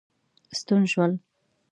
ستون 0.59 0.83
شول. 0.91 1.11